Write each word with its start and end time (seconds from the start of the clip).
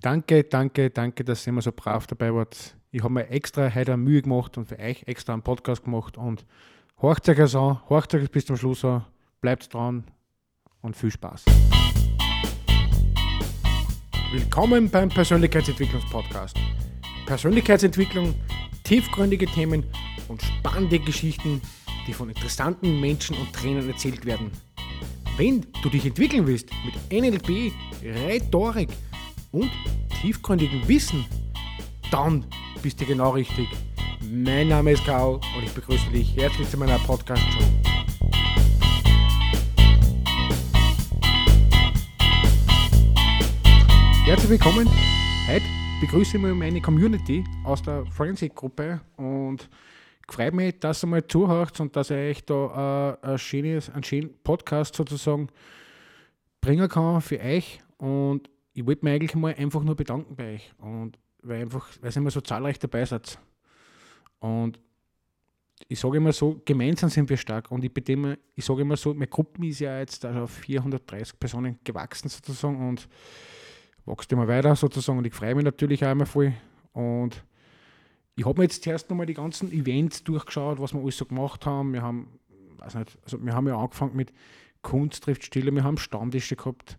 Danke, 0.00 0.44
danke, 0.44 0.90
danke, 0.90 1.24
dass 1.24 1.44
ihr 1.44 1.48
immer 1.48 1.60
so 1.60 1.72
brav 1.72 2.06
dabei 2.06 2.32
wart. 2.32 2.76
Ich 2.92 3.02
habe 3.02 3.14
mir 3.14 3.28
extra 3.30 3.74
heute 3.74 3.96
Mühe 3.96 4.22
gemacht 4.22 4.56
und 4.56 4.66
für 4.66 4.78
euch 4.78 5.02
extra 5.06 5.32
einen 5.32 5.42
Podcast 5.42 5.82
gemacht 5.82 6.16
und 6.16 6.46
horcht 7.02 7.28
euch 7.28 7.38
es 7.40 7.56
an, 7.56 7.80
horcht 7.88 8.14
euch 8.14 8.30
bis 8.30 8.46
zum 8.46 8.56
Schluss 8.56 8.84
an, 8.84 9.04
bleibt 9.40 9.74
dran 9.74 10.04
und 10.82 10.96
viel 10.96 11.10
Spaß. 11.10 11.46
Willkommen 14.30 14.88
beim 14.88 15.08
Persönlichkeitsentwicklungspodcast. 15.08 16.56
Persönlichkeitsentwicklung, 17.26 18.36
tiefgründige 18.84 19.46
Themen 19.46 19.84
und 20.28 20.40
spannende 20.40 21.00
Geschichten, 21.00 21.60
die 22.06 22.12
von 22.12 22.28
interessanten 22.28 23.00
Menschen 23.00 23.36
und 23.36 23.52
Trainern 23.52 23.88
erzählt 23.88 24.24
werden. 24.24 24.52
Wenn 25.36 25.66
du 25.82 25.88
dich 25.88 26.06
entwickeln 26.06 26.46
willst 26.46 26.70
mit 26.84 26.94
NLP, 27.12 27.72
Rhetorik 28.02 28.90
und 29.58 29.70
tiefgründigem 30.20 30.86
Wissen, 30.86 31.26
dann 32.12 32.44
bist 32.80 33.00
du 33.00 33.04
genau 33.04 33.30
richtig. 33.30 33.68
Mein 34.30 34.68
Name 34.68 34.92
ist 34.92 35.04
Karl 35.04 35.34
und 35.34 35.64
ich 35.64 35.72
begrüße 35.72 36.10
dich 36.10 36.36
herzlich 36.36 36.68
zu 36.70 36.76
meiner 36.76 36.98
Podcast-Show. 37.00 37.64
Herzlich 44.24 44.50
willkommen. 44.50 44.88
Heute 45.48 45.64
begrüße 46.02 46.36
ich 46.36 46.42
meine 46.42 46.80
Community 46.80 47.42
aus 47.64 47.82
der 47.82 48.06
Forensic-Gruppe 48.06 49.00
und 49.16 49.68
freut 50.28 50.54
mich, 50.54 50.78
dass 50.78 51.02
ihr 51.02 51.08
mal 51.08 51.26
zuhört 51.26 51.80
und 51.80 51.96
dass 51.96 52.10
ich 52.10 52.16
euch 52.16 52.44
da 52.44 53.18
äh, 53.24 53.26
ein 53.32 53.38
schönes, 53.38 53.90
einen 53.90 54.04
schönen 54.04 54.30
Podcast 54.44 54.94
sozusagen 54.94 55.48
bringen 56.60 56.88
kann 56.88 57.20
für 57.20 57.40
euch. 57.40 57.80
Und 57.96 58.48
ich 58.78 58.86
wollte 58.86 59.04
mich 59.04 59.14
eigentlich 59.14 59.34
mal 59.34 59.54
einfach 59.54 59.82
nur 59.82 59.96
bedanken 59.96 60.36
bei 60.36 60.54
euch. 60.54 60.72
Und 60.78 61.18
weil 61.42 61.62
einfach, 61.62 61.88
weil 62.00 62.12
ihr 62.12 62.16
immer 62.16 62.30
so 62.30 62.40
zahlreich 62.40 62.78
dabei 62.78 63.04
seid. 63.04 63.38
Und 64.38 64.78
ich 65.88 65.98
sage 65.98 66.18
immer 66.18 66.32
so, 66.32 66.60
gemeinsam 66.64 67.10
sind 67.10 67.28
wir 67.28 67.36
stark. 67.36 67.72
Und 67.72 67.84
ich, 67.84 68.08
immer, 68.08 68.36
ich 68.54 68.64
sage 68.64 68.82
immer 68.82 68.96
so, 68.96 69.12
meine 69.14 69.26
Gruppe 69.26 69.66
ist 69.66 69.80
ja 69.80 69.98
jetzt 69.98 70.24
also 70.24 70.42
auf 70.42 70.50
430 70.50 71.40
Personen 71.40 71.78
gewachsen 71.82 72.28
sozusagen 72.28 72.88
und 72.88 73.08
wächst 74.06 74.30
immer 74.30 74.46
weiter 74.46 74.76
sozusagen. 74.76 75.18
Und 75.18 75.26
ich 75.26 75.34
freue 75.34 75.56
mich 75.56 75.64
natürlich 75.64 76.04
auch 76.04 76.12
immer 76.12 76.26
voll. 76.26 76.52
Und 76.92 77.44
ich 78.36 78.44
habe 78.44 78.58
mir 78.58 78.64
jetzt 78.64 78.84
zuerst 78.84 79.10
nochmal 79.10 79.26
die 79.26 79.34
ganzen 79.34 79.72
Events 79.72 80.22
durchgeschaut, 80.22 80.78
was 80.78 80.94
wir 80.94 81.00
alles 81.00 81.16
so 81.16 81.24
gemacht 81.24 81.66
haben. 81.66 81.92
Wir 81.92 82.02
haben, 82.02 82.38
weiß 82.76 82.94
nicht, 82.94 83.18
also 83.24 83.44
wir 83.44 83.54
haben 83.54 83.66
ja 83.66 83.76
angefangen 83.76 84.14
mit 84.14 84.32
Kunst 84.82 85.24
trifft 85.24 85.44
Stille, 85.44 85.72
wir 85.72 85.82
haben 85.82 85.98
Stammtische 85.98 86.54
gehabt. 86.54 86.96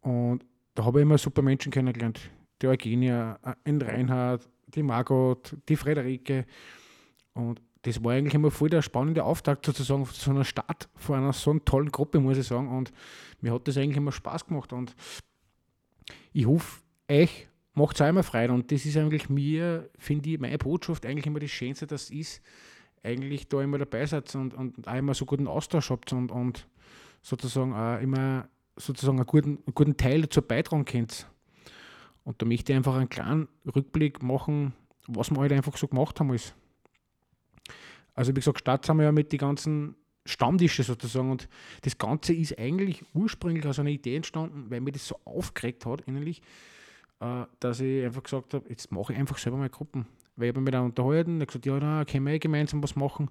Und 0.00 0.44
da 0.74 0.84
habe 0.84 1.00
ich 1.00 1.02
immer 1.02 1.18
super 1.18 1.42
Menschen 1.42 1.72
kennengelernt. 1.72 2.20
Die 2.60 2.66
Eugenia, 2.66 3.38
den 3.66 3.80
Reinhard, 3.80 4.48
die 4.68 4.82
Margot, 4.82 5.56
die 5.68 5.76
Frederike. 5.76 6.46
Und 7.34 7.60
das 7.82 8.02
war 8.02 8.12
eigentlich 8.12 8.34
immer 8.34 8.50
voll 8.50 8.70
der 8.70 8.82
spannende 8.82 9.24
Auftakt 9.24 9.66
sozusagen 9.66 10.04
zu 10.06 10.12
so 10.14 10.30
einer 10.30 10.44
Stadt, 10.44 10.88
von 10.94 11.18
einer 11.18 11.32
so 11.32 11.50
einer 11.50 11.64
tollen 11.64 11.90
Gruppe, 11.90 12.20
muss 12.20 12.38
ich 12.38 12.46
sagen. 12.46 12.68
Und 12.68 12.92
mir 13.40 13.52
hat 13.52 13.68
das 13.68 13.76
eigentlich 13.76 13.96
immer 13.96 14.12
Spaß 14.12 14.46
gemacht. 14.46 14.72
Und 14.72 14.94
ich 16.32 16.46
hoffe, 16.46 16.82
euch 17.10 17.48
macht 17.74 17.96
es 17.96 18.02
auch 18.02 18.08
immer 18.08 18.22
Freude. 18.22 18.52
Und 18.52 18.72
das 18.72 18.86
ist 18.86 18.96
eigentlich 18.96 19.28
mir, 19.28 19.90
finde 19.98 20.30
ich, 20.30 20.40
meine 20.40 20.58
Botschaft 20.58 21.04
eigentlich 21.06 21.26
immer 21.26 21.40
das 21.40 21.50
Schönste, 21.50 21.86
dass 21.86 22.10
ist, 22.10 22.40
eigentlich 23.02 23.48
da 23.48 23.60
immer 23.60 23.78
dabei 23.78 24.06
seid 24.06 24.34
und, 24.34 24.54
und 24.54 24.88
auch 24.88 24.94
immer 24.94 25.14
so 25.14 25.26
guten 25.26 25.46
Austausch 25.46 25.90
habt 25.90 26.12
und, 26.12 26.32
und 26.32 26.66
sozusagen 27.20 27.74
auch 27.74 28.00
immer 28.00 28.48
sozusagen 28.76 29.18
einen 29.18 29.26
guten, 29.26 29.58
einen 29.66 29.74
guten 29.74 29.96
Teil 29.96 30.22
dazu 30.22 30.42
beitragen 30.42 30.84
könnt. 30.84 31.28
Und 32.24 32.40
da 32.40 32.46
möchte 32.46 32.72
ich 32.72 32.76
einfach 32.76 32.96
einen 32.96 33.08
kleinen 33.08 33.48
Rückblick 33.74 34.22
machen, 34.22 34.72
was 35.06 35.30
wir 35.30 35.40
halt 35.40 35.52
einfach 35.52 35.76
so 35.76 35.86
gemacht 35.86 36.18
haben. 36.20 36.30
Alles. 36.30 36.54
Also 38.14 38.32
wie 38.32 38.40
gesagt, 38.40 38.60
Stadt 38.60 38.88
haben 38.88 38.98
wir 38.98 39.04
ja 39.04 39.12
mit 39.12 39.32
den 39.32 39.38
ganzen 39.38 39.96
Stammtische 40.26 40.82
sozusagen 40.82 41.30
und 41.30 41.48
das 41.82 41.98
Ganze 41.98 42.32
ist 42.32 42.58
eigentlich 42.58 43.04
ursprünglich 43.12 43.66
aus 43.66 43.78
einer 43.78 43.90
Idee 43.90 44.16
entstanden, 44.16 44.70
weil 44.70 44.80
mir 44.80 44.92
das 44.92 45.06
so 45.06 45.16
aufgeregt 45.24 45.84
hat 45.84 46.00
innerlich, 46.02 46.40
äh, 47.20 47.44
dass 47.60 47.80
ich 47.80 48.04
einfach 48.04 48.22
gesagt 48.22 48.54
habe, 48.54 48.68
jetzt 48.70 48.90
mache 48.90 49.12
ich 49.12 49.18
einfach 49.18 49.36
selber 49.36 49.58
mal 49.58 49.68
Gruppen. 49.68 50.06
Weil 50.36 50.48
ich 50.48 50.54
habe 50.54 50.62
mich 50.62 50.72
da 50.72 50.80
unterhalten, 50.80 51.40
ich 51.40 51.46
gesagt, 51.46 51.66
ja, 51.66 51.78
da 51.78 52.04
können 52.04 52.26
wir 52.26 52.38
gemeinsam 52.38 52.82
was 52.82 52.96
machen. 52.96 53.30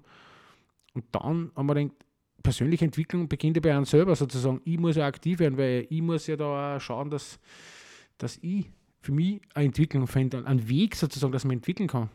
Und 0.94 1.04
dann 1.10 1.50
haben 1.56 1.66
wir 1.66 1.74
gedacht, 1.74 1.96
persönliche 2.44 2.84
Entwicklung 2.84 3.26
beginnt 3.26 3.56
ja 3.56 3.60
bei 3.60 3.74
einem 3.74 3.86
selber 3.86 4.14
sozusagen. 4.14 4.60
Ich 4.64 4.78
muss 4.78 4.94
ja 4.94 5.06
aktiv 5.06 5.40
werden, 5.40 5.58
weil 5.58 5.86
ich 5.90 6.02
muss 6.02 6.28
ja 6.28 6.36
da 6.36 6.76
auch 6.76 6.80
schauen, 6.80 7.10
dass, 7.10 7.40
dass 8.18 8.38
ich 8.42 8.66
für 9.00 9.12
mich 9.12 9.40
eine 9.54 9.66
Entwicklung 9.66 10.06
finde, 10.06 10.46
einen 10.46 10.68
Weg 10.68 10.94
sozusagen, 10.94 11.32
dass 11.32 11.44
man 11.44 11.56
entwickeln 11.56 11.88
kann. 11.88 12.10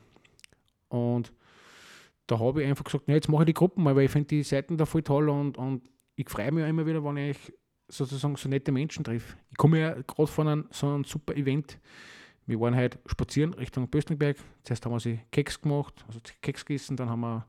Und 0.88 1.34
da 2.28 2.40
habe 2.40 2.64
ich 2.64 2.70
einfach 2.70 2.86
gesagt, 2.86 3.06
na, 3.08 3.16
jetzt 3.16 3.28
mache 3.28 3.44
ich 3.44 3.48
die 3.48 3.54
Gruppen 3.54 3.84
mal, 3.84 3.96
weil 3.96 4.06
ich 4.06 4.12
finde 4.12 4.28
die 4.28 4.44
Seiten 4.44 4.78
da 4.78 4.86
voll 4.86 5.04
toll 5.04 5.30
und, 5.30 5.58
und 5.58 5.82
ich 6.16 6.30
freue 6.30 6.52
mich 6.52 6.64
auch 6.64 6.70
immer 6.70 6.86
wieder, 6.86 7.04
wenn 7.04 7.18
ich 7.18 7.38
sozusagen 7.88 8.36
so 8.36 8.48
nette 8.50 8.72
Menschen 8.72 9.04
treffe. 9.04 9.36
Ich 9.50 9.58
komme 9.58 9.80
ja 9.80 9.94
gerade 9.94 10.28
von 10.28 10.48
einem, 10.48 10.68
so 10.72 10.88
einem 10.88 11.04
super 11.04 11.36
Event. 11.36 11.80
Wir 12.46 12.60
waren 12.60 12.76
heute 12.76 13.00
spazieren 13.08 13.54
Richtung 13.56 13.88
Böstingberg. 13.88 14.38
Zuerst 14.64 14.86
haben 14.86 14.92
wir 14.92 15.00
sie 15.00 15.20
Keks 15.32 15.60
gemacht, 15.60 16.06
also 16.08 16.20
Keks 16.42 16.66
gegessen, 16.66 16.98
dann 16.98 17.10
haben 17.10 17.22
wir 17.22 17.48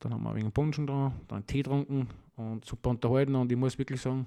dann 0.00 0.12
haben 0.12 0.22
wir 0.22 0.30
ein 0.30 0.36
wenig 0.36 0.54
Punschen 0.54 0.86
da, 0.86 1.12
dann 1.28 1.46
Tee 1.46 1.62
getrunken 1.62 2.08
und 2.36 2.64
super 2.64 2.90
unterhalten. 2.90 3.34
Und 3.34 3.50
ich 3.50 3.58
muss 3.58 3.78
wirklich 3.78 4.00
sagen, 4.00 4.26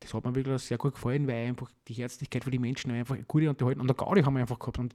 das 0.00 0.12
hat 0.12 0.24
mir 0.24 0.34
wirklich 0.34 0.62
sehr 0.62 0.78
gut 0.78 0.94
gefallen, 0.94 1.26
weil 1.26 1.48
einfach 1.48 1.70
die 1.88 1.94
Herzlichkeit 1.94 2.44
für 2.44 2.50
die 2.50 2.58
Menschen 2.58 2.90
einfach 2.90 3.16
gute 3.26 3.48
unterhalten. 3.48 3.80
Und 3.80 3.86
der 3.86 3.96
Gaudi 3.96 4.22
haben 4.22 4.34
wir 4.34 4.40
einfach 4.40 4.58
gehabt 4.58 4.78
und 4.78 4.94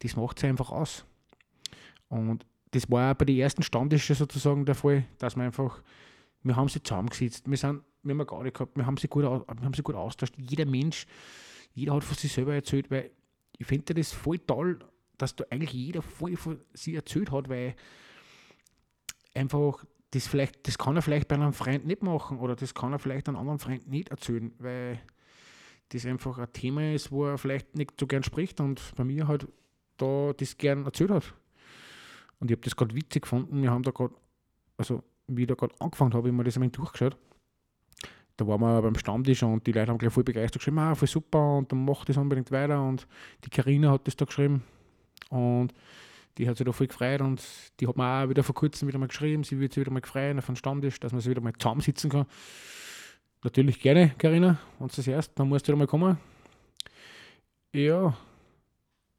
das 0.00 0.16
macht 0.16 0.38
es 0.38 0.44
einfach 0.44 0.70
aus. 0.70 1.04
Und 2.08 2.46
das 2.70 2.90
war 2.90 3.12
auch 3.12 3.16
bei 3.16 3.24
den 3.24 3.36
ersten 3.36 3.62
Stammtischen 3.62 4.16
sozusagen 4.16 4.64
der 4.64 4.74
Fall, 4.74 5.04
dass 5.18 5.36
wir 5.36 5.44
einfach, 5.44 5.82
wir 6.42 6.56
haben 6.56 6.68
sie 6.68 6.82
zusammengesetzt, 6.82 7.48
wir, 7.48 7.56
sind, 7.56 7.82
wir 8.02 8.12
haben 8.12 8.20
eine 8.20 8.26
Gaudi 8.26 8.50
gehabt, 8.50 8.76
wir 8.76 8.86
haben 8.86 8.96
sie 8.96 9.08
gut, 9.08 9.24
wir 9.24 9.44
haben 9.46 9.74
sie 9.74 9.82
gut 9.82 9.94
austauscht. 9.94 10.34
Jeder 10.38 10.66
Mensch, 10.66 11.06
jeder 11.74 11.94
hat 11.94 12.04
von 12.04 12.16
sich 12.16 12.32
selber 12.32 12.54
erzählt, 12.54 12.90
weil 12.90 13.10
ich 13.58 13.66
finde 13.66 13.94
das 13.94 14.12
voll 14.12 14.38
toll, 14.38 14.78
dass 15.18 15.36
da 15.36 15.44
eigentlich 15.50 15.72
jeder 15.72 16.00
voll 16.00 16.36
von 16.36 16.60
sich 16.72 16.94
erzählt 16.94 17.30
hat, 17.30 17.48
weil 17.48 17.74
einfach, 19.38 19.84
das, 20.10 20.26
vielleicht, 20.26 20.66
das 20.66 20.78
kann 20.78 20.96
er 20.96 21.02
vielleicht 21.02 21.28
bei 21.28 21.36
einem 21.36 21.52
Freund 21.52 21.86
nicht 21.86 22.02
machen 22.02 22.38
oder 22.38 22.56
das 22.56 22.74
kann 22.74 22.92
er 22.92 22.98
vielleicht 22.98 23.28
einem 23.28 23.38
anderen 23.38 23.58
Freund 23.58 23.88
nicht 23.88 24.08
erzählen, 24.08 24.52
weil 24.58 25.00
das 25.90 26.06
einfach 26.06 26.38
ein 26.38 26.52
Thema 26.52 26.94
ist, 26.94 27.10
wo 27.10 27.26
er 27.26 27.38
vielleicht 27.38 27.76
nicht 27.76 27.98
so 27.98 28.06
gern 28.06 28.22
spricht 28.22 28.60
und 28.60 28.92
bei 28.96 29.04
mir 29.04 29.26
halt 29.26 29.48
da 29.96 30.32
das 30.36 30.56
gern 30.56 30.84
erzählt 30.84 31.10
hat. 31.10 31.34
Und 32.40 32.50
ich 32.50 32.56
habe 32.56 32.64
das 32.64 32.76
gerade 32.76 32.94
witzig 32.94 33.22
gefunden. 33.22 33.62
Wir 33.62 33.70
haben 33.70 33.82
da 33.82 33.90
gerade, 33.90 34.14
also 34.76 35.02
wie 35.26 35.42
ich 35.42 35.48
da 35.48 35.54
gerade 35.54 35.74
angefangen 35.80 36.14
habe, 36.14 36.28
ich 36.28 36.34
mir 36.34 36.44
das 36.44 36.56
einmal 36.56 36.70
durchgeschaut. 36.70 37.16
Da 38.36 38.46
waren 38.46 38.60
wir 38.60 38.82
beim 38.82 38.94
Stammtisch 38.94 39.42
und 39.42 39.66
die 39.66 39.72
Leute 39.72 39.90
haben 39.90 39.98
gleich 39.98 40.12
voll 40.12 40.22
begeistert 40.22 40.60
geschrieben, 40.60 40.78
ah, 40.78 40.94
voll 40.94 41.08
super 41.08 41.56
und 41.56 41.72
dann 41.72 41.84
macht 41.84 42.08
das 42.08 42.16
unbedingt 42.16 42.52
weiter. 42.52 42.80
Und 42.82 43.08
die 43.44 43.50
Karina 43.50 43.90
hat 43.90 44.06
das 44.06 44.14
da 44.16 44.24
geschrieben. 44.24 44.62
Und 45.30 45.74
die 46.38 46.48
hat 46.48 46.56
sich 46.56 46.64
da 46.64 46.72
voll 46.72 46.86
gefreut 46.86 47.20
und 47.20 47.42
die 47.80 47.88
hat 47.88 47.96
mir 47.96 48.04
auch 48.04 48.28
wieder 48.28 48.44
vor 48.44 48.54
kurzem 48.54 48.88
wieder 48.88 48.98
mal 48.98 49.08
geschrieben, 49.08 49.42
sie 49.42 49.58
würde 49.58 49.74
sich 49.74 49.80
wieder 49.80 49.92
mal 49.92 50.02
freuen 50.04 50.38
auf 50.38 50.48
einen 50.48 50.56
Stammtisch, 50.56 51.00
dass 51.00 51.12
man 51.12 51.20
sich 51.20 51.30
wieder 51.30 51.40
mal 51.40 51.52
zusammensitzen 51.52 52.10
kann. 52.10 52.26
Natürlich 53.42 53.80
gerne, 53.80 54.14
Karina, 54.18 54.58
wenn 54.78 54.88
du 54.88 54.96
das 54.96 55.06
erst, 55.06 55.38
dann 55.38 55.48
musst 55.48 55.66
du 55.66 55.72
wieder 55.72 55.78
mal 55.78 55.86
kommen. 55.86 56.16
Ja, 57.72 58.16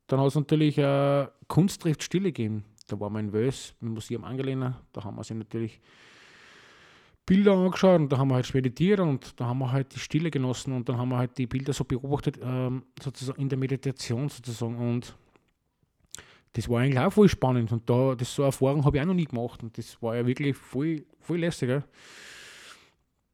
dann 0.08 0.20
hat 0.20 0.28
es 0.28 0.36
natürlich 0.36 0.78
äh, 0.78 1.28
Kunst 1.48 1.82
trifft 1.82 2.04
Stille 2.04 2.32
gegeben. 2.32 2.64
Da 2.88 3.00
waren 3.00 3.14
wir 3.14 3.20
in 3.20 3.34
Wels 3.34 3.76
im 3.82 3.90
Museum 3.90 4.24
Angelehner, 4.24 4.82
da 4.94 5.04
haben 5.04 5.16
wir 5.16 5.24
sich 5.24 5.38
natürlich 5.38 5.80
Bilder 7.26 7.54
angeschaut 7.54 8.00
und 8.00 8.12
da 8.12 8.18
haben 8.18 8.30
wir 8.30 8.36
halt 8.36 8.52
meditiert 8.56 9.00
und 9.02 9.40
da 9.40 9.46
haben 9.46 9.60
wir 9.60 9.72
halt 9.72 9.94
die 9.94 10.00
Stille 10.00 10.32
genossen 10.32 10.74
und 10.74 10.90
dann 10.90 10.98
haben 10.98 11.10
wir 11.10 11.18
halt 11.18 11.38
die 11.38 11.46
Bilder 11.46 11.74
so 11.74 11.84
beobachtet, 11.84 12.40
ähm, 12.42 12.84
sozusagen 13.00 13.40
in 13.40 13.50
der 13.50 13.60
Meditation 13.60 14.30
sozusagen 14.30 14.78
und 14.78 15.16
das 16.54 16.68
war 16.68 16.82
eigentlich 16.82 17.00
auch 17.00 17.12
voll 17.12 17.30
spannend 17.30 17.72
und 17.72 17.90
da, 17.90 18.16
das 18.16 18.34
so 18.34 18.44
Erfahrung 18.44 18.84
habe 18.86 18.98
ich 18.98 19.04
auch 19.04 19.08
noch 19.08 19.14
nie 19.14 19.26
gemacht 19.26 19.62
und 19.64 19.78
das 19.78 20.02
war 20.02 20.16
ja 20.16 20.26
wirklich 20.26 20.56
voll, 20.56 21.06
voll 21.20 21.40
lässig. 21.40 21.68
Gell? 21.68 21.84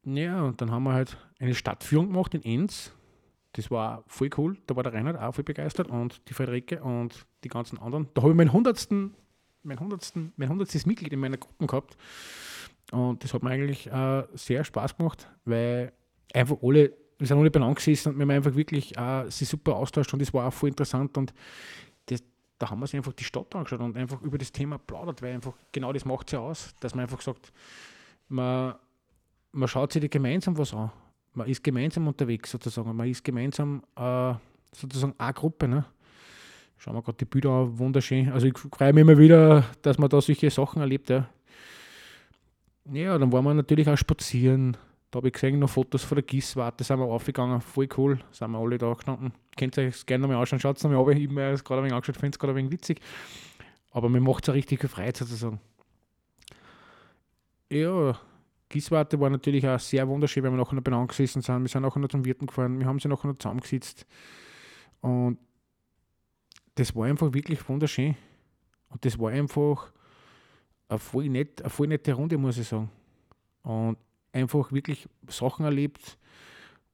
Ja, 0.05 0.43
und 0.43 0.61
dann 0.61 0.71
haben 0.71 0.83
wir 0.83 0.93
halt 0.93 1.17
eine 1.39 1.55
Stadtführung 1.55 2.07
gemacht 2.07 2.33
in 2.33 2.43
Enns. 2.43 2.93
Das 3.53 3.71
war 3.71 4.03
voll 4.07 4.29
cool. 4.37 4.57
Da 4.67 4.75
war 4.75 4.83
der 4.83 4.93
Reinhard 4.93 5.17
auch 5.17 5.33
voll 5.33 5.43
begeistert 5.43 5.87
und 5.87 6.21
die 6.29 6.33
Friederike 6.33 6.83
und 6.83 7.25
die 7.43 7.47
ganzen 7.47 7.79
anderen. 7.79 8.09
Da 8.13 8.21
habe 8.21 8.31
ich 8.31 8.37
meinen 8.37 8.51
hundertsten, 8.51 9.15
mein 9.63 9.79
hundertsten, 9.79 10.33
mein 10.35 10.49
hundertstes 10.49 10.85
Mitglied 10.85 11.13
in 11.13 11.19
meiner 11.19 11.37
Gruppe 11.37 11.65
gehabt. 11.65 11.97
Und 12.91 13.23
das 13.23 13.33
hat 13.33 13.43
mir 13.43 13.49
eigentlich 13.49 13.87
äh, 13.87 14.23
sehr 14.33 14.63
Spaß 14.63 14.97
gemacht, 14.97 15.27
weil 15.45 15.93
einfach 16.33 16.57
alle, 16.61 16.93
wir 17.17 17.27
sind 17.27 17.37
alle 17.37 17.49
beieinander 17.49 17.75
gesessen 17.75 18.09
und 18.09 18.17
wir 18.17 18.23
haben 18.23 18.31
einfach 18.31 18.55
wirklich 18.55 18.95
äh, 18.97 19.29
sie 19.29 19.45
super 19.45 19.75
austauscht 19.77 20.13
und 20.13 20.21
das 20.21 20.33
war 20.33 20.47
auch 20.47 20.53
voll 20.53 20.69
interessant 20.69 21.17
und 21.17 21.33
da 22.57 22.69
haben 22.69 22.79
wir 22.79 22.87
sich 22.87 22.97
einfach 22.97 23.13
die 23.13 23.23
Stadt 23.23 23.53
angeschaut 23.55 23.81
und 23.81 23.97
einfach 23.97 24.21
über 24.21 24.37
das 24.37 24.51
Thema 24.51 24.77
plaudert, 24.77 25.21
weil 25.21 25.33
einfach 25.33 25.53
genau 25.71 25.91
das 25.91 26.05
macht 26.05 26.27
es 26.27 26.33
ja 26.33 26.39
aus, 26.39 26.73
dass 26.79 26.95
man 26.95 27.03
einfach 27.03 27.21
sagt, 27.21 27.51
man, 28.29 28.75
man 29.51 29.67
schaut 29.67 29.91
sich 29.91 30.09
gemeinsam 30.09 30.57
was 30.57 30.73
an. 30.73 30.91
Man 31.33 31.47
ist 31.47 31.63
gemeinsam 31.63 32.07
unterwegs 32.07 32.51
sozusagen, 32.51 32.95
man 32.95 33.09
ist 33.09 33.23
gemeinsam 33.23 33.83
äh, 33.97 34.33
sozusagen 34.71 35.15
eine 35.17 35.33
Gruppe. 35.33 35.67
Ne? 35.67 35.85
Schauen 36.77 36.95
wir 36.95 37.01
gerade 37.01 37.17
die 37.17 37.25
Bilder 37.25 37.49
an, 37.49 37.77
wunderschön. 37.77 38.31
Also 38.31 38.47
ich 38.47 38.57
freue 38.57 38.93
mich 38.93 39.01
immer 39.01 39.17
wieder, 39.17 39.65
dass 39.81 39.97
man 39.97 40.09
da 40.09 40.21
solche 40.21 40.49
Sachen 40.49 40.81
erlebt. 40.81 41.09
Ja, 41.09 41.27
ja 42.91 43.17
dann 43.17 43.33
waren 43.33 43.43
wir 43.43 43.53
natürlich 43.53 43.89
auch 43.89 43.97
spazieren. 43.97 44.77
Da 45.11 45.17
habe 45.17 45.27
ich 45.27 45.33
gesehen 45.33 45.59
noch 45.59 45.69
Fotos 45.69 46.03
von 46.03 46.15
der 46.15 46.23
Gießwarte, 46.23 46.83
sind 46.83 46.99
wir 46.99 47.05
aufgegangen, 47.05 47.61
voll 47.61 47.87
cool, 47.97 48.19
sind 48.31 48.51
wir 48.51 48.57
alle 48.57 48.77
da 48.77 48.93
gestanden. 48.93 49.33
Könnt 49.55 49.77
ihr 49.77 49.87
euch 49.87 50.05
gerne 50.05 50.23
nochmal 50.23 50.37
anschauen, 50.37 50.59
schaut 50.59 50.77
es 50.77 50.83
nochmal 50.83 50.99
an, 50.99 51.17
ich 51.17 51.27
habe 51.27 51.33
mir 51.33 51.55
gerade 51.55 51.81
ein 51.81 51.83
wenig 51.83 51.93
angeschaut, 51.93 52.17
finde 52.17 52.35
es 52.35 52.39
gerade 52.39 52.53
ein 52.53 52.57
wenig 52.57 52.71
witzig. 52.71 52.99
Aber 53.91 54.09
mir 54.09 54.19
macht 54.19 54.43
es 54.43 54.49
auch 54.49 54.55
richtig 54.55 54.81
Freude 54.89 55.17
sozusagen. 55.17 55.59
Ja, 57.69 58.19
Gießwarte 58.69 59.19
war 59.19 59.29
natürlich 59.29 59.67
auch 59.67 59.79
sehr 59.79 60.07
wunderschön, 60.07 60.43
weil 60.43 60.51
wir 60.51 60.57
nachher 60.57 60.75
noch 60.75 60.83
benannt 60.83 61.09
gesessen 61.09 61.41
sind. 61.41 61.61
Wir 61.61 61.69
sind 61.69 61.83
nachher 61.83 61.99
noch 61.99 62.09
zum 62.09 62.25
Wirten 62.25 62.47
gefahren, 62.47 62.79
wir 62.79 62.85
haben 62.85 62.99
sie 62.99 63.07
nachher 63.07 63.27
noch 63.27 63.37
zusammengesetzt. 63.37 64.05
Und 65.01 65.37
das 66.75 66.93
war 66.95 67.05
einfach 67.05 67.31
wirklich 67.33 67.67
wunderschön. 67.69 68.15
Und 68.89 69.05
das 69.05 69.17
war 69.17 69.31
einfach 69.31 69.91
eine 70.89 70.99
voll, 70.99 71.29
nett, 71.29 71.61
eine 71.61 71.69
voll 71.69 71.87
nette 71.87 72.13
Runde, 72.13 72.37
muss 72.37 72.57
ich 72.57 72.67
sagen. 72.67 72.89
Und 73.63 73.97
einfach 74.35 74.71
wirklich 74.71 75.07
Sachen 75.27 75.65
erlebt, 75.65 76.17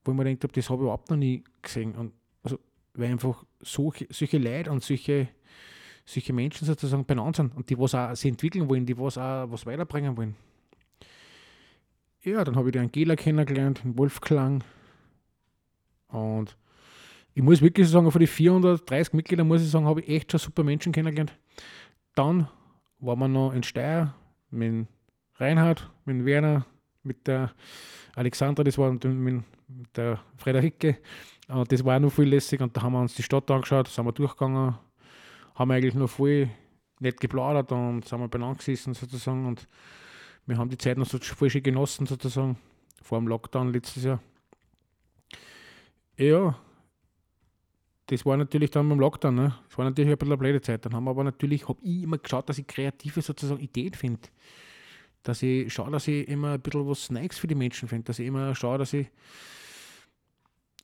wo 0.04 0.14
gedacht 0.14 0.44
habe, 0.44 0.52
das 0.52 0.70
habe 0.70 0.82
ich 0.82 0.84
überhaupt 0.84 1.10
noch 1.10 1.16
nie 1.16 1.44
gesehen. 1.60 1.94
Und 1.94 2.12
also, 2.42 2.58
weil 2.94 3.10
einfach 3.10 3.44
solche, 3.60 4.06
solche 4.10 4.38
Leute 4.38 4.70
und 4.70 4.82
solche, 4.82 5.28
solche 6.04 6.32
Menschen 6.32 6.66
sozusagen 6.66 7.04
benannt 7.04 7.36
sind 7.36 7.54
und 7.54 7.68
die 7.68 7.78
was 7.78 7.94
auch 7.94 8.14
sich 8.14 8.30
entwickeln 8.30 8.68
wollen, 8.68 8.86
die 8.86 8.96
was 8.96 9.18
auch 9.18 9.50
was 9.50 9.66
weiterbringen 9.66 10.16
wollen. 10.16 10.36
Ja, 12.22 12.44
dann 12.44 12.56
habe 12.56 12.68
ich 12.68 12.72
den 12.72 12.82
Angela 12.82 13.16
kennengelernt, 13.16 13.82
den 13.82 13.98
Wolfklang. 13.98 14.62
Und 16.08 16.56
ich 17.34 17.42
muss 17.42 17.60
wirklich 17.60 17.88
sagen, 17.88 18.10
von 18.10 18.18
den 18.20 18.28
430 18.28 19.14
Mitgliedern 19.14 19.48
muss 19.48 19.62
ich 19.62 19.70
sagen, 19.70 19.86
habe 19.86 20.00
ich 20.02 20.08
echt 20.08 20.30
schon 20.30 20.38
super 20.38 20.62
Menschen 20.62 20.92
kennengelernt. 20.92 21.36
Dann 22.14 22.48
waren 23.00 23.18
wir 23.18 23.28
noch 23.28 23.52
in 23.52 23.64
Steyr 23.64 24.14
mit 24.50 24.86
Reinhard, 25.36 25.90
mit 26.04 26.24
Werner, 26.24 26.66
mit 27.02 27.26
der 27.26 27.52
Alexandra, 28.14 28.64
das 28.64 28.78
war 28.78 28.92
mit, 28.92 29.04
mit 29.04 29.44
der 29.96 30.20
Frederike. 30.36 30.98
Und 31.48 31.70
das 31.70 31.84
war 31.84 31.96
auch 31.96 32.00
noch 32.00 32.12
viel 32.12 32.28
lässig. 32.28 32.60
Und 32.60 32.76
da 32.76 32.82
haben 32.82 32.92
wir 32.92 33.00
uns 33.00 33.14
die 33.14 33.22
Stadt 33.22 33.50
angeschaut, 33.50 33.88
sind 33.88 34.04
wir 34.04 34.12
durchgegangen, 34.12 34.74
haben 35.54 35.70
eigentlich 35.70 35.94
noch 35.94 36.08
voll 36.08 36.48
nett 37.00 37.20
geplaudert 37.20 37.72
und 37.72 38.06
sind 38.06 38.20
wir 38.20 38.28
beieinander 38.28 38.58
gesessen 38.58 38.94
sozusagen. 38.94 39.46
Und 39.46 39.68
wir 40.46 40.56
haben 40.56 40.70
die 40.70 40.78
Zeit 40.78 40.98
noch 40.98 41.06
so 41.06 41.18
voll 41.18 41.50
schön 41.50 41.62
genossen 41.62 42.06
sozusagen, 42.06 42.56
vor 43.02 43.18
dem 43.18 43.28
Lockdown 43.28 43.72
letztes 43.72 44.04
Jahr. 44.04 44.20
Ja, 46.16 46.56
das 48.06 48.26
war 48.26 48.36
natürlich 48.36 48.70
dann 48.70 48.88
beim 48.88 49.00
Lockdown, 49.00 49.34
ne? 49.34 49.54
Das 49.68 49.78
war 49.78 49.84
natürlich 49.84 50.10
ein 50.10 50.18
bisschen 50.18 50.32
eine 50.32 50.38
blöde 50.38 50.60
Zeit. 50.60 50.84
Dann 50.84 50.94
haben 50.94 51.04
wir 51.04 51.10
aber 51.10 51.24
natürlich, 51.24 51.68
habe 51.68 51.80
ich 51.82 52.02
immer 52.02 52.18
geschaut, 52.18 52.48
dass 52.48 52.58
ich 52.58 52.66
kreative 52.66 53.22
sozusagen 53.22 53.60
Ideen 53.60 53.94
finde. 53.94 54.28
Dass 55.22 55.42
ich 55.42 55.72
schaue, 55.72 55.90
dass 55.90 56.08
ich 56.08 56.26
immer 56.28 56.52
ein 56.52 56.60
bisschen 56.60 56.88
was 56.88 57.10
Neues 57.10 57.38
für 57.38 57.46
die 57.46 57.54
Menschen 57.54 57.88
finde. 57.88 58.04
Dass 58.04 58.18
ich 58.18 58.26
immer 58.26 58.54
schaue, 58.54 58.78
dass 58.78 58.92
ich 58.92 59.08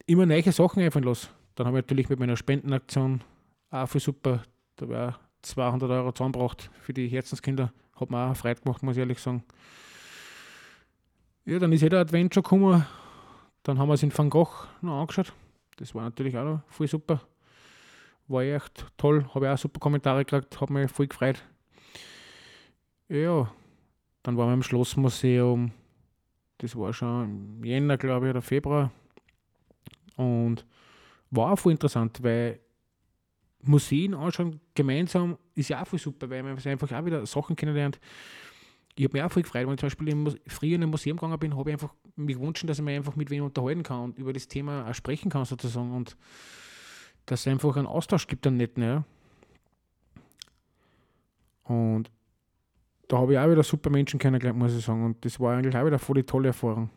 immer 0.07 0.27
neue 0.27 0.51
Sachen 0.53 0.83
einfallen 0.83 1.05
lasse. 1.05 1.29
Dann 1.55 1.67
habe 1.67 1.79
ich 1.79 1.85
natürlich 1.85 2.09
mit 2.09 2.19
meiner 2.19 2.37
Spendenaktion 2.37 3.23
auch 3.71 3.89
viel 3.89 4.01
super, 4.01 4.43
da 4.77 4.89
war 4.89 5.21
200 5.43 5.91
Euro 5.91 6.13
zusammengebracht 6.13 6.71
für 6.81 6.93
die 6.93 7.09
Herzenskinder. 7.09 7.73
Hat 7.97 8.11
mir 8.11 8.31
auch 8.31 8.37
Freude 8.37 8.61
gemacht, 8.61 8.83
muss 8.83 8.97
ich 8.97 9.01
ehrlich 9.01 9.19
sagen. 9.19 9.45
Ja, 11.45 11.59
dann 11.59 11.73
ist 11.73 11.83
jeder 11.83 12.01
Advent 12.01 12.35
schon 12.35 12.43
gekommen. 12.43 12.87
Dann 13.63 13.79
haben 13.79 13.89
wir 13.89 13.95
es 13.95 14.03
in 14.03 14.17
Van 14.17 14.31
Gogh 14.31 14.67
noch 14.81 15.01
angeschaut. 15.01 15.33
Das 15.77 15.95
war 15.95 16.03
natürlich 16.05 16.37
auch 16.37 16.45
noch 16.45 16.63
voll 16.69 16.89
super. 16.89 17.21
War 18.27 18.43
echt 18.43 18.87
toll, 18.97 19.27
habe 19.35 19.47
ich 19.47 19.53
auch 19.53 19.59
super 19.59 19.81
Kommentare 19.81 20.25
gekriegt, 20.25 20.61
habe 20.61 20.73
mich 20.73 20.91
voll 20.91 21.07
gefreut. 21.07 21.43
Ja, 23.09 23.51
dann 24.23 24.37
waren 24.37 24.49
wir 24.49 24.55
im 24.55 24.63
Schlossmuseum. 24.63 25.73
Das 26.59 26.77
war 26.77 26.93
schon 26.93 27.59
im 27.59 27.65
Jänner, 27.65 27.97
glaube 27.97 28.27
ich, 28.27 28.31
oder 28.31 28.43
Februar. 28.43 28.91
Und 30.17 30.67
war 31.31 31.53
auch 31.53 31.59
voll 31.59 31.73
interessant, 31.73 32.23
weil 32.23 32.59
Museen 33.63 34.15
anschauen 34.15 34.61
gemeinsam 34.75 35.37
ist 35.55 35.69
ja 35.69 35.83
auch 35.83 35.87
voll 35.87 35.99
super, 35.99 36.31
weil 36.31 36.43
man 36.43 36.57
einfach 36.57 36.93
auch 36.93 37.05
wieder 37.05 37.27
Sachen 37.27 37.57
kennenlernt, 37.57 38.01
ich 38.99 39.05
habe 39.05 39.17
mich 39.17 39.23
auch 39.23 39.31
voll 39.31 39.43
gefreut, 39.43 39.67
wenn 39.67 39.75
ich 39.75 39.81
zum 39.81 39.87
Beispiel 39.87 40.09
im, 40.09 40.37
früher 40.49 40.75
in 40.75 40.83
ein 40.83 40.91
Museum 40.91 41.17
gegangen 41.17 41.39
bin, 41.39 41.57
habe 41.57 41.71
ich 41.71 41.75
einfach 41.75 41.95
mich 42.17 42.37
gewünscht, 42.37 42.69
dass 42.69 42.79
ich 42.79 42.85
mich 42.85 42.97
einfach 42.97 43.15
mit 43.15 43.31
wem 43.31 43.45
unterhalten 43.45 43.85
kann 43.85 44.01
und 44.01 44.19
über 44.19 44.33
das 44.33 44.49
Thema 44.49 44.89
auch 44.89 44.95
sprechen 44.95 45.31
kann 45.31 45.45
sozusagen 45.45 45.93
und 45.93 46.17
dass 47.27 47.41
es 47.41 47.47
einfach 47.47 47.77
einen 47.77 47.87
Austausch 47.87 48.27
gibt 48.27 48.45
dann 48.47 48.57
nicht, 48.57 48.77
ne? 48.77 49.05
Und 51.63 52.11
da 53.09 53.19
habe 53.19 53.33
ich 53.33 53.39
auch 53.39 53.51
wieder 53.51 53.63
super 53.63 53.91
Menschen 53.91 54.19
kennengelernt, 54.19 54.59
muss 54.59 54.77
ich 54.77 54.85
sagen. 54.85 55.05
Und 55.05 55.25
das 55.25 55.41
war 55.41 55.57
eigentlich 55.57 55.77
auch 55.77 55.87
wieder 55.87 55.99
voll 55.99 56.17
die 56.17 56.25
tolle 56.25 56.49
Erfahrung. 56.49 56.91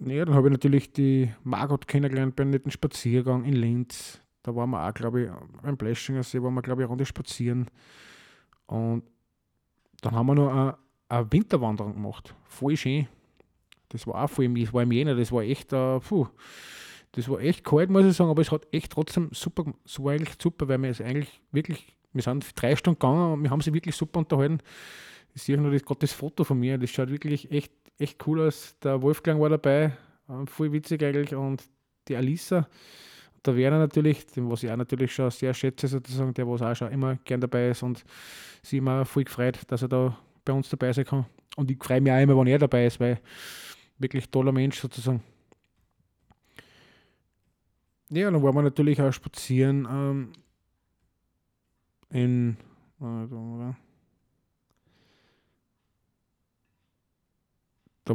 Ja, 0.00 0.24
dann 0.24 0.34
habe 0.34 0.48
ich 0.48 0.52
natürlich 0.52 0.92
die 0.92 1.30
Margot 1.44 1.86
kennengelernt 1.86 2.34
bei 2.34 2.42
einem 2.42 2.50
netten 2.50 2.70
Spaziergang 2.70 3.44
in 3.44 3.52
Linz. 3.52 4.20
Da 4.42 4.56
waren 4.56 4.70
wir 4.70 4.86
auch, 4.86 4.94
glaube 4.94 5.22
ich, 5.22 5.30
beim 5.62 5.76
Bläschinger 5.76 6.22
See, 6.22 6.42
waren 6.42 6.54
wir, 6.54 6.62
glaube 6.62 6.82
ich, 6.82 6.84
eine 6.84 6.90
Runde 6.90 7.04
spazieren. 7.04 7.66
Und 8.66 9.04
dann 10.00 10.14
haben 10.14 10.26
wir 10.26 10.34
noch 10.34 10.50
eine, 10.50 10.78
eine 11.08 11.32
Winterwanderung 11.32 11.94
gemacht. 11.94 12.34
Voll 12.44 12.76
schön. 12.76 13.08
Das 13.90 14.06
war 14.06 14.24
auch 14.24 14.30
voll, 14.30 14.48
das 14.54 14.72
war 14.72 14.82
im 14.82 14.92
Jänner, 14.92 15.14
das 15.14 15.32
war 15.32 15.42
echt, 15.42 15.72
uh, 15.72 16.00
puh, 16.00 16.28
das 17.12 17.28
war 17.28 17.40
echt 17.40 17.64
kalt, 17.64 17.90
muss 17.90 18.06
ich 18.06 18.16
sagen, 18.16 18.30
aber 18.30 18.40
es 18.40 18.52
hat 18.52 18.66
echt 18.72 18.92
trotzdem 18.92 19.30
super, 19.32 19.64
es 19.84 20.00
war 20.02 20.12
eigentlich 20.12 20.36
super, 20.40 20.68
weil 20.68 20.80
wir 20.80 20.90
es 20.90 21.00
eigentlich 21.00 21.40
wirklich, 21.50 21.96
wir 22.12 22.22
sind 22.22 22.46
drei 22.60 22.76
Stunden 22.76 22.98
gegangen 22.98 23.32
und 23.34 23.42
wir 23.42 23.50
haben 23.50 23.60
sie 23.60 23.72
wirklich 23.72 23.96
super 23.96 24.20
unterhalten. 24.20 24.58
Ich 25.34 25.42
sehe 25.42 25.56
nur 25.56 25.70
gerade 25.70 26.00
das 26.00 26.12
Foto 26.12 26.44
von 26.44 26.58
mir, 26.58 26.78
das 26.78 26.90
schaut 26.90 27.10
wirklich 27.10 27.50
echt, 27.50 27.72
echt 27.98 28.26
cool 28.26 28.40
aus. 28.40 28.76
Der 28.82 29.00
Wolfgang 29.02 29.40
war 29.40 29.48
dabei, 29.48 29.92
voll 30.46 30.72
witzig 30.72 31.02
eigentlich 31.02 31.34
und 31.34 31.62
die 32.08 32.16
Alisa 32.16 32.66
der 33.44 33.56
Werner 33.56 33.78
natürlich, 33.78 34.26
den 34.26 34.50
was 34.50 34.62
ich 34.62 34.70
auch 34.70 34.76
natürlich 34.76 35.14
schon 35.14 35.30
sehr 35.30 35.54
schätze, 35.54 35.88
sozusagen, 35.88 36.34
der 36.34 36.46
was 36.46 36.62
auch 36.62 36.74
schon 36.74 36.92
immer 36.92 37.16
gern 37.24 37.40
dabei 37.40 37.70
ist 37.70 37.82
und 37.82 38.04
sich 38.62 38.78
immer 38.78 39.04
voll 39.04 39.24
gefreut, 39.24 39.60
dass 39.68 39.82
er 39.82 39.88
da 39.88 40.18
bei 40.44 40.52
uns 40.52 40.68
dabei 40.68 40.92
sein 40.92 41.04
kann. 41.04 41.26
Und 41.56 41.70
ich 41.70 41.82
freue 41.82 42.00
mich 42.00 42.12
auch 42.12 42.20
immer, 42.20 42.36
wenn 42.36 42.46
er 42.48 42.58
dabei 42.58 42.86
ist, 42.86 43.00
weil 43.00 43.20
wirklich 43.98 44.28
toller 44.28 44.52
Mensch 44.52 44.78
sozusagen. 44.78 45.22
Ja, 48.10 48.30
dann 48.30 48.42
waren 48.42 48.54
wir 48.54 48.62
natürlich 48.62 49.00
auch 49.00 49.12
spazieren 49.12 49.86
ähm, 49.90 50.32
in. 52.10 52.56
Da 52.98 53.06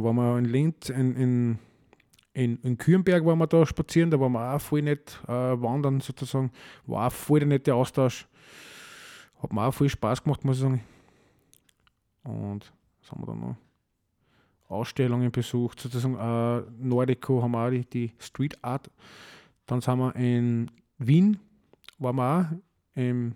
waren 0.02 0.16
wir 0.16 0.38
in 0.38 0.44
Linz, 0.44 0.90
in, 0.90 1.16
in 1.16 1.58
in, 2.36 2.58
in 2.62 2.76
Kürnberg 2.76 3.24
waren 3.24 3.38
wir 3.38 3.46
da 3.46 3.64
spazieren, 3.64 4.10
da 4.10 4.20
waren 4.20 4.32
wir 4.32 4.54
auch 4.54 4.60
voll 4.60 4.82
nett 4.82 5.18
äh, 5.26 5.32
wandern 5.32 6.00
sozusagen. 6.00 6.52
War 6.84 7.06
auch 7.06 7.12
voll 7.12 7.38
der 7.38 7.48
nette 7.48 7.74
Austausch. 7.74 8.28
Hat 9.42 9.54
mir 9.54 9.62
auch 9.62 9.72
viel 9.72 9.88
Spaß 9.88 10.22
gemacht, 10.22 10.44
muss 10.44 10.56
ich 10.56 10.62
sagen. 10.62 10.84
Und 12.24 12.70
was 13.00 13.10
haben 13.10 13.22
wir 13.22 13.26
da 13.26 13.34
noch? 13.34 13.56
Ausstellungen 14.68 15.30
besucht, 15.30 15.80
sozusagen 15.80 16.16
äh, 16.16 16.62
Nordico 16.78 17.42
haben 17.42 17.52
wir 17.52 17.66
auch 17.66 17.70
die, 17.70 17.88
die 17.88 18.12
Street 18.18 18.62
Art. 18.62 18.90
Dann 19.64 19.80
sind 19.80 19.98
wir 19.98 20.14
in 20.16 20.70
Wien, 20.98 21.38
waren 21.98 22.16
wir 22.16 22.40
auch 22.40 23.00
im 23.00 23.34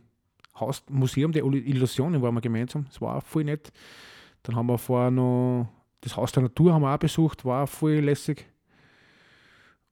Haus, 0.59 0.83
Museum 0.88 1.33
der 1.33 1.45
Illusionen, 1.45 2.21
waren 2.23 2.35
wir 2.35 2.40
gemeinsam. 2.40 2.87
Das 2.87 3.00
war 3.00 3.16
auch 3.16 3.25
voll 3.25 3.45
nett. 3.45 3.73
Dann 4.42 4.57
haben 4.57 4.66
wir 4.66 4.78
vorher 4.78 5.11
noch 5.11 5.69
das 6.00 6.16
Haus 6.16 6.33
der 6.33 6.45
Natur 6.45 6.73
haben 6.73 6.83
wir 6.83 6.95
auch 6.95 6.99
besucht, 6.99 7.45
war 7.45 7.64
auch 7.64 7.69
voll 7.69 7.92
lässig. 8.00 8.47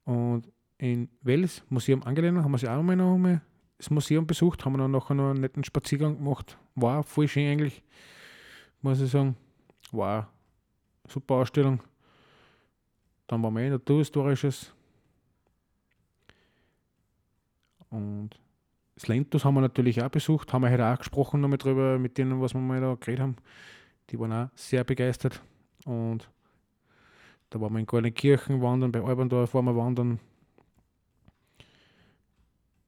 Und 0.05 0.51
in 0.77 1.09
Wels, 1.21 1.63
Museum 1.69 2.03
angelehnt, 2.03 2.39
haben 2.39 2.51
wir 2.51 2.57
sie 2.57 2.67
auch 2.67 2.77
nochmal 2.77 2.95
noch 2.95 3.13
einmal 3.13 3.41
das 3.77 3.89
Museum 3.89 4.27
besucht, 4.27 4.65
haben 4.65 4.73
wir 4.73 4.79
dann 4.79 4.91
nachher 4.91 5.13
noch 5.13 5.29
einen 5.29 5.41
netten 5.41 5.63
Spaziergang 5.63 6.17
gemacht. 6.17 6.57
War 6.75 7.03
voll 7.03 7.27
schön 7.27 7.49
eigentlich, 7.49 7.83
muss 8.81 8.99
ich 8.99 9.11
sagen. 9.11 9.37
War 9.91 10.29
eine 11.03 11.13
super 11.13 11.35
Ausstellung. 11.35 11.81
Dann 13.27 13.41
waren 13.43 13.53
wir 13.53 13.63
in 13.63 13.71
Naturhistorisches. 13.71 14.73
Und 17.89 18.31
das 18.99 19.07
Lentus 19.07 19.45
haben 19.45 19.53
wir 19.53 19.61
natürlich 19.61 20.03
auch 20.03 20.09
besucht, 20.09 20.51
haben 20.51 20.63
wir 20.63 20.71
heute 20.71 20.85
auch 20.85 20.97
gesprochen 20.97 21.39
nochmal 21.39 21.57
drüber, 21.57 21.97
mit 21.97 22.17
denen, 22.17 22.41
was 22.41 22.53
wir 22.53 22.59
mal 22.59 22.81
da 22.81 22.95
geredet 22.99 23.21
haben. 23.21 23.35
Die 24.09 24.19
waren 24.19 24.33
auch 24.33 24.49
sehr 24.55 24.83
begeistert. 24.83 25.41
Und 25.85 26.29
da 27.49 27.61
waren 27.61 27.71
wir 27.71 27.79
in 27.79 27.85
Gorlenkirchen 27.85 28.61
wandern, 28.61 28.91
bei 28.91 29.01
Alberndorf 29.01 29.53
waren 29.53 29.65
wir 29.65 29.75
wandern. 29.77 30.19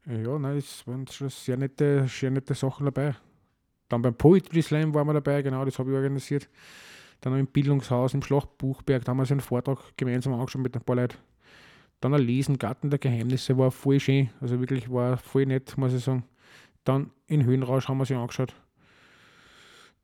Ja, 0.05 0.37
nein, 0.37 0.57
es 0.57 0.85
waren 0.85 1.07
schon 1.07 1.29
sehr 1.29 1.55
nette, 1.55 2.05
sehr 2.09 2.31
nette 2.31 2.55
Sachen 2.55 2.85
dabei. 2.85 3.15
Dann 3.87 4.01
beim 4.01 4.15
Poetry 4.15 4.61
Slam 4.61 4.93
waren 4.93 5.07
wir 5.07 5.13
dabei, 5.13 5.41
genau, 5.41 5.63
das 5.63 5.79
habe 5.79 5.91
ich 5.91 5.95
organisiert. 5.95 6.49
Dann 7.21 7.37
im 7.37 7.47
Bildungshaus 7.47 8.13
im 8.13 8.21
Schlachtbuchberg, 8.21 9.05
da 9.05 9.11
haben 9.11 9.17
wir 9.17 9.25
so 9.25 9.33
einen 9.33 9.41
Vortrag 9.41 9.95
gemeinsam 9.95 10.33
angeschaut 10.33 10.61
mit 10.61 10.75
ein 10.75 10.83
paar 10.83 10.97
Leuten. 10.97 11.17
Dann 12.01 12.13
ein 12.13 12.21
Lesen, 12.21 12.57
Garten 12.57 12.89
der 12.89 12.99
Geheimnisse 12.99 13.57
war 13.57 13.71
voll 13.71 13.99
schön, 13.99 14.29
also 14.41 14.59
wirklich 14.59 14.91
war 14.91 15.17
voll 15.17 15.45
nett, 15.45 15.77
muss 15.77 15.93
ich 15.93 16.03
sagen. 16.03 16.25
Dann 16.83 17.11
in 17.27 17.45
Höhenrausch 17.45 17.87
haben 17.87 17.99
wir 17.99 18.05
sie 18.05 18.15
angeschaut. 18.15 18.55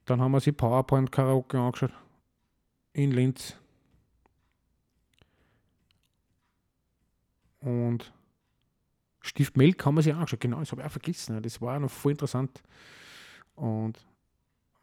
Dann 0.06 0.22
haben 0.22 0.32
wir 0.32 0.40
sie 0.40 0.52
PowerPoint 0.52 1.12
Karaoke 1.12 1.60
angeschaut. 1.60 1.92
In 2.94 3.12
Linz. 3.12 3.58
Und 7.60 8.14
Stift 9.22 9.58
Melk 9.58 9.84
haben 9.86 9.96
wir 9.96 10.04
sich 10.04 10.14
angeschaut. 10.14 10.40
Genau, 10.40 10.60
das 10.60 10.72
habe 10.72 10.82
ich 10.82 10.88
auch 10.88 10.92
vergessen. 10.92 11.42
Das 11.42 11.62
war 11.62 11.80
noch 11.80 11.92
voll 11.92 12.12
interessant. 12.12 12.62
Und 13.56 13.98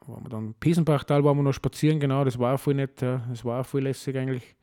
waren 0.08 0.24
wir 0.24 0.28
dann 0.28 0.54
Pesenbachtal 0.54 1.24
waren 1.24 1.36
wir 1.38 1.42
noch 1.42 1.54
spazieren, 1.54 2.00
genau, 2.00 2.24
das 2.24 2.38
war 2.38 2.54
auch 2.54 2.60
voll 2.60 2.74
nett, 2.74 3.00
das 3.00 3.44
war 3.44 3.60
auch 3.60 3.66
voll 3.66 3.82
lässig 3.82 4.16
eigentlich. 4.16 4.54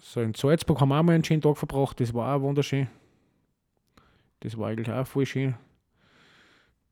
So, 0.00 0.20
in 0.20 0.34
Salzburg 0.34 0.80
haben 0.80 0.90
wir 0.90 0.98
auch 0.98 1.02
mal 1.02 1.14
einen 1.14 1.24
schönen 1.24 1.40
Tag 1.40 1.56
verbracht, 1.56 2.00
das 2.00 2.12
war 2.12 2.36
auch 2.36 2.42
wunderschön. 2.42 2.88
Das 4.40 4.56
war 4.58 4.68
eigentlich 4.68 4.90
auch 4.90 5.06
voll 5.06 5.24
schön. 5.24 5.54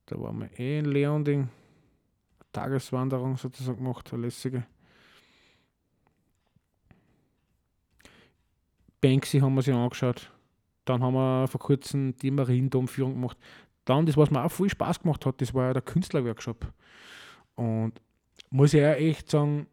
Da 0.07 0.19
waren 0.21 0.41
wir 0.41 0.59
eh 0.59 0.79
in 0.79 0.87
Leonding. 0.87 1.49
Tageswanderung 2.53 3.37
sozusagen 3.37 3.79
gemacht, 3.79 4.13
eine 4.13 4.23
lässige. 4.23 4.65
Banksy 9.01 9.41
haben 9.41 9.55
wir 9.55 9.63
sich 9.63 9.75
angeschaut. 9.75 10.31
Dann 10.87 11.03
haben 11.03 11.15
wir 11.15 11.49
vor 11.49 11.61
kurzem 11.61 12.17
die 12.17 12.31
Mariendomführung 12.31 13.15
gemacht. 13.15 13.37
Dann, 13.85 14.07
das, 14.07 14.17
was 14.17 14.31
mir 14.31 14.43
auch 14.43 14.53
viel 14.53 14.71
Spaß 14.71 15.01
gemacht 15.01 15.27
hat, 15.27 15.41
das 15.41 15.53
war 15.53 15.67
ja 15.67 15.73
der 15.75 15.83
Künstlerworkshop. 15.83 16.73
Und 17.55 18.01
muss 18.51 18.73
ich 18.73 18.83
auch 18.83 18.95
echt 18.95 19.31
sagen, 19.31 19.67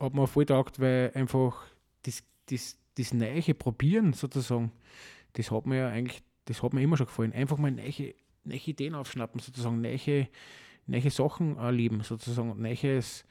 hat 0.00 0.14
mir 0.14 0.26
voll 0.26 0.46
taugt, 0.46 0.80
weil 0.80 1.12
einfach 1.14 1.64
das, 2.02 2.24
das, 2.50 2.78
das 2.96 3.12
Neue 3.12 3.54
probieren 3.54 4.12
sozusagen, 4.12 4.72
das 5.34 5.50
hat 5.50 5.66
mir 5.66 5.78
ja 5.78 5.88
eigentlich, 5.88 6.22
das 6.44 6.62
hat 6.62 6.72
mir 6.72 6.82
immer 6.82 6.96
schon 6.96 7.06
gefallen. 7.06 7.32
Einfach 7.32 7.58
mal 7.58 7.70
neue, 7.70 8.14
neue 8.44 8.66
Ideen 8.66 8.94
aufschnappen, 8.94 9.40
sozusagen, 9.40 9.80
neue, 9.80 10.28
neue 10.86 11.10
Sachen 11.10 11.56
erleben, 11.56 12.02
sozusagen, 12.02 12.60
neues, 12.60 13.24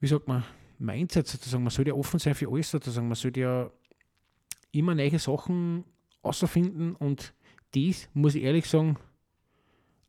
wie 0.00 0.06
sagt 0.06 0.28
man, 0.28 0.44
Mindset 0.78 1.26
sozusagen. 1.26 1.64
Man 1.64 1.70
sollte 1.70 1.90
ja 1.90 1.96
offen 1.96 2.18
sein 2.18 2.34
für 2.34 2.50
alles 2.50 2.70
sozusagen. 2.70 3.08
Man 3.08 3.16
sollte 3.16 3.40
ja 3.40 3.70
immer 4.72 4.94
neue 4.94 5.18
Sachen 5.18 5.84
außerfinden 6.22 6.96
und 6.96 7.34
dies, 7.74 8.08
muss 8.14 8.34
ich 8.34 8.42
ehrlich 8.42 8.66
sagen, 8.66 8.98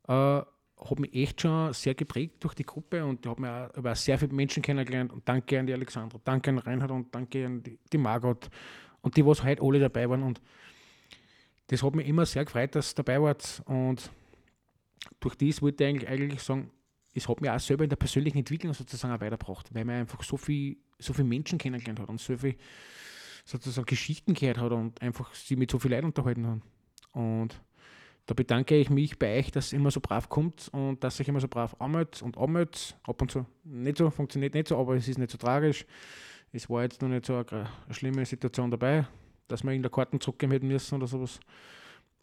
äh, 0.06 0.42
hat 0.78 0.98
mich 0.98 1.14
echt 1.14 1.40
schon 1.40 1.72
sehr 1.72 1.94
geprägt 1.94 2.42
durch 2.44 2.54
die 2.54 2.64
Gruppe 2.64 3.04
und 3.04 3.26
habe 3.26 3.40
mir 3.40 3.70
auch 3.74 3.96
sehr 3.96 4.18
viele 4.18 4.32
Menschen 4.32 4.62
kennengelernt 4.62 5.12
und 5.12 5.28
danke 5.28 5.58
an 5.58 5.66
die 5.66 5.72
Alexandra, 5.72 6.20
danke 6.24 6.50
an 6.50 6.58
Reinhard 6.58 6.90
und 6.90 7.14
danke 7.14 7.46
an 7.46 7.62
die, 7.62 7.78
die 7.92 7.98
Margot 7.98 8.48
und 9.00 9.16
die, 9.16 9.24
was 9.24 9.42
heute 9.42 9.62
alle 9.62 9.80
dabei 9.80 10.08
waren 10.08 10.22
und 10.22 10.40
das 11.68 11.82
hat 11.82 11.94
mich 11.94 12.06
immer 12.06 12.24
sehr 12.24 12.44
gefreut, 12.44 12.74
dass 12.74 12.92
ihr 12.92 12.96
dabei 12.96 13.20
wart 13.20 13.62
und 13.66 14.10
durch 15.20 15.34
dies 15.34 15.60
wollte 15.62 15.84
ich 15.84 15.90
eigentlich, 15.90 16.08
eigentlich 16.08 16.42
sagen, 16.42 16.70
es 17.14 17.28
hat 17.28 17.40
mich 17.40 17.50
auch 17.50 17.60
selber 17.60 17.84
in 17.84 17.90
der 17.90 17.96
persönlichen 17.96 18.38
Entwicklung 18.38 18.72
sozusagen 18.74 19.14
auch 19.14 19.20
weitergebracht, 19.20 19.74
weil 19.74 19.84
man 19.84 19.96
einfach 19.96 20.22
so 20.22 20.36
viel, 20.36 20.78
so 20.98 21.12
viele 21.12 21.28
Menschen 21.28 21.58
kennengelernt 21.58 22.00
hat 22.00 22.08
und 22.08 22.20
so 22.20 22.36
viele 22.36 22.56
sozusagen 23.44 23.86
Geschichten 23.86 24.34
gehört 24.34 24.58
hat 24.58 24.72
und 24.72 25.00
einfach 25.02 25.34
sie 25.34 25.56
mit 25.56 25.70
so 25.70 25.78
viel 25.78 25.90
Leid 25.90 26.04
unterhalten 26.04 26.46
hat. 26.46 26.60
Und 27.12 27.60
da 28.28 28.34
bedanke 28.34 28.76
ich 28.76 28.90
mich 28.90 29.18
bei 29.18 29.38
euch, 29.38 29.50
dass 29.50 29.68
es 29.68 29.72
immer 29.72 29.90
so 29.90 30.00
brav 30.00 30.28
kommt 30.28 30.68
und 30.72 31.02
dass 31.02 31.16
sich 31.16 31.26
immer 31.28 31.40
so 31.40 31.48
brav 31.48 31.74
anmeldet 31.78 32.20
und 32.20 32.36
anmeldet. 32.36 32.94
Ab 33.04 33.22
und 33.22 33.30
zu 33.30 33.46
nicht 33.64 33.96
so, 33.96 34.10
funktioniert 34.10 34.52
nicht 34.52 34.68
so, 34.68 34.76
aber 34.76 34.96
es 34.96 35.08
ist 35.08 35.16
nicht 35.16 35.30
so 35.30 35.38
tragisch. 35.38 35.86
Es 36.52 36.68
war 36.68 36.82
jetzt 36.82 37.00
noch 37.00 37.08
nicht 37.08 37.24
so 37.24 37.36
eine, 37.36 37.46
eine 37.86 37.94
schlimme 37.94 38.26
Situation 38.26 38.70
dabei, 38.70 39.06
dass 39.48 39.64
wir 39.64 39.72
in 39.72 39.80
der 39.80 39.90
Karten 39.90 40.20
zurückgeben 40.20 40.52
hätten 40.52 40.68
müssen 40.68 40.96
oder 40.96 41.06
sowas. 41.06 41.40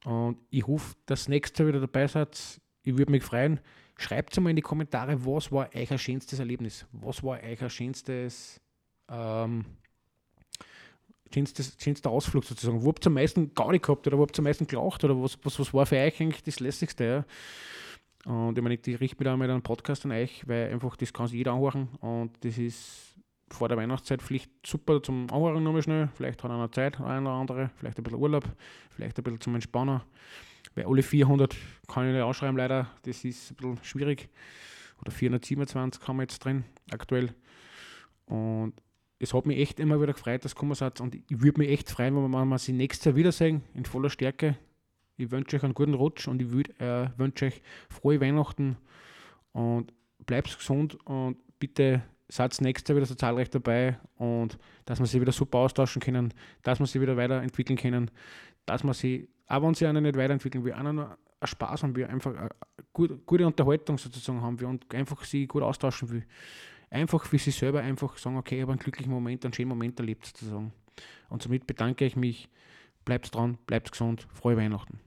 Und 0.04 0.38
ich 0.52 0.68
hoffe, 0.68 0.96
dass 1.08 1.28
nächstes 1.28 1.58
Jahr 1.58 1.70
wieder 1.70 1.80
dabei 1.80 2.06
seid. 2.06 2.62
Ich 2.84 2.96
würde 2.96 3.12
mich 3.12 3.24
freuen. 3.24 3.60
Schreibt 3.98 4.40
mal 4.40 4.52
in 4.52 4.58
die 4.58 4.62
Kommentare, 4.62 5.26
was 5.26 5.52
war 5.52 5.72
ein 5.74 5.98
schönstes 5.98 6.38
Erlebnis? 6.38 6.86
Was 6.92 7.24
war 7.24 7.38
ein 7.38 7.70
schönstes 7.72 8.62
ähm, 9.10 9.66
schönster 11.34 12.10
Ausflug 12.10 12.46
sozusagen? 12.46 12.84
Wo 12.84 12.90
habt 12.90 13.06
ihr 13.06 13.08
am 13.08 13.14
meisten 13.14 13.54
Gaudi 13.54 13.80
gehabt 13.80 14.08
oder 14.08 14.18
wo 14.18 14.24
habt 14.24 14.38
ihr 14.38 14.40
am 14.40 14.46
meisten 14.46 14.68
gelacht 14.68 15.04
oder 15.04 15.22
was, 15.22 15.38
was, 15.44 15.60
was 15.60 15.74
war 15.74 15.86
für 15.86 15.98
euch 15.98 16.22
eigentlich 16.22 16.44
das 16.44 16.60
Lässigste? 16.60 17.26
Ja? 18.26 18.32
Und 18.32 18.58
ich 18.58 18.64
meine, 18.64 18.76
ich 18.76 19.00
richte 19.00 19.18
mich 19.18 19.26
da 19.26 19.38
mit 19.38 19.50
einem 19.50 19.62
Podcast 19.62 20.06
an 20.06 20.12
euch, 20.12 20.48
weil 20.48 20.72
einfach 20.72 20.96
das 20.96 21.14
kann 21.14 21.28
sich 21.28 21.38
jeder 21.38 21.54
anhören 21.54 21.90
und 22.00 22.32
das 22.44 22.58
ist 22.58 23.16
vor 23.50 23.70
der 23.70 23.78
Weihnachtszeit 23.78 24.22
vielleicht 24.22 24.50
super 24.66 25.02
zum 25.02 25.30
Anhören 25.32 25.64
nochmal 25.64 25.84
schnell. 25.84 26.10
Vielleicht 26.16 26.44
hat 26.44 26.52
einer 26.52 26.72
Zeit, 26.72 27.00
ein 27.00 27.26
oder 27.26 27.36
andere, 27.36 27.70
vielleicht 27.76 27.98
ein 27.98 28.04
bisschen 28.04 28.20
Urlaub, 28.20 28.44
vielleicht 28.90 29.18
ein 29.18 29.24
bisschen 29.24 29.42
zum 29.42 29.56
Entspannen. 29.56 30.02
Weil 30.74 30.86
alle 30.86 31.04
400 31.04 31.56
kann 31.88 32.08
ich 32.08 32.14
nicht 32.14 32.22
ausschreiben, 32.22 32.58
leider. 32.58 32.90
Das 33.04 33.24
ist 33.24 33.52
ein 33.52 33.56
bisschen 33.56 33.84
schwierig. 33.84 34.30
Oder 35.02 35.12
427 35.12 36.08
haben 36.08 36.18
wir 36.18 36.24
jetzt 36.24 36.44
drin, 36.44 36.64
aktuell. 36.92 37.34
Und 38.26 38.74
es 39.26 39.34
hat 39.34 39.46
mich 39.46 39.58
echt 39.58 39.80
immer 39.80 40.00
wieder 40.02 40.14
gefreut, 40.14 40.46
dass 40.46 40.56
kommen 40.56 40.76
seid. 40.76 41.02
Und 41.02 41.16
ich 41.16 41.42
würde 41.42 41.60
mich 41.60 41.70
echt 41.70 41.90
freuen, 41.90 42.16
wenn 42.16 42.30
wir, 42.30 42.46
mal 42.46 42.58
sie 42.60 42.74
nächstes 42.74 43.06
Jahr 43.06 43.16
wiedersehen, 43.16 43.64
in 43.74 43.86
voller 43.86 44.10
Stärke. 44.10 44.56
Ich 45.18 45.32
wünsche 45.32 45.56
euch 45.56 45.64
einen 45.64 45.74
guten 45.74 45.94
Rutsch 45.94 46.28
und 46.28 46.42
ich 46.42 46.80
äh, 46.80 47.10
wünsche 47.18 47.46
euch 47.46 47.62
frohe 47.90 48.22
Weihnachten 48.22 48.78
und 49.52 49.94
bleibt 50.26 50.56
gesund 50.58 50.96
und 51.06 51.38
bitte 51.60 52.04
seid 52.28 52.60
nächstes 52.62 52.88
Jahr 52.90 52.98
wieder 52.98 53.06
so 53.06 53.16
zahlreich 53.16 53.50
dabei 53.50 53.98
und 54.18 54.58
dass 54.86 55.00
wir 55.00 55.06
sie 55.06 55.22
wieder 55.22 55.32
super 55.32 55.60
austauschen 55.60 56.02
können, 56.02 56.34
dass 56.64 56.80
wir 56.80 56.86
sie 56.86 57.02
wieder 57.02 57.18
weiterentwickeln 57.18 57.78
können, 57.78 58.12
dass 58.66 58.84
wir 58.84 58.94
sie, 58.94 59.30
auch 59.48 59.62
wenn 59.62 59.74
sie 59.74 59.88
einen 59.88 60.04
nicht 60.04 60.18
weiterentwickeln, 60.18 60.66
wir 60.66 60.82
nur 60.84 61.18
Spaß 61.44 61.84
haben, 61.84 61.96
wir 61.96 62.10
einfach 62.10 62.36
eine 62.36 62.50
gute, 62.92 63.18
gute 63.18 63.46
Unterhaltung 63.46 63.98
sozusagen 63.98 64.42
haben 64.42 64.60
wir 64.60 64.68
und 64.68 64.94
einfach 64.94 65.24
sie 65.24 65.48
gut 65.48 65.64
austauschen 65.64 66.10
will 66.10 66.26
einfach 66.96 67.26
für 67.26 67.38
sich 67.38 67.56
selber 67.56 67.82
einfach 67.82 68.18
sagen, 68.18 68.38
okay, 68.38 68.56
ich 68.56 68.62
habe 68.62 68.72
einen 68.72 68.80
glücklichen 68.80 69.12
Moment, 69.12 69.46
einen 69.46 69.54
schönen 69.54 69.70
Moment 69.70 70.00
erlebt 70.00 70.26
sozusagen. 70.26 70.74
Und 71.30 71.44
somit 71.44 71.68
bedanke 71.68 72.06
ich 72.06 72.16
mich. 72.16 72.50
Bleibt 73.04 73.36
dran, 73.36 73.58
bleibt 73.68 73.92
gesund, 73.92 74.28
frohe 74.34 74.58
Weihnachten. 74.58 75.00